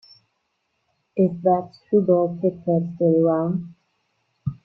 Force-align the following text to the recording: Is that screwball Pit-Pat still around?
Is 1.15 1.29
that 1.43 1.69
screwball 1.75 2.39
Pit-Pat 2.41 2.95
still 2.95 3.17
around? 3.27 3.75